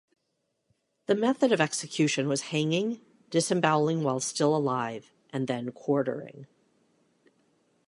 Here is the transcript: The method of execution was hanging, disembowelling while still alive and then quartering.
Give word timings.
The 1.05 1.13
method 1.13 1.51
of 1.51 1.61
execution 1.61 2.27
was 2.27 2.49
hanging, 2.49 3.01
disembowelling 3.29 4.01
while 4.01 4.19
still 4.19 4.55
alive 4.55 5.13
and 5.29 5.47
then 5.47 5.71
quartering. 5.71 6.47